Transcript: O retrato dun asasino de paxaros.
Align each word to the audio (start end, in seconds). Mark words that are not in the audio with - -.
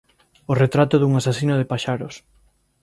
O 0.51 0.53
retrato 0.63 0.95
dun 0.97 1.13
asasino 1.19 1.55
de 1.57 1.69
paxaros. 1.71 2.15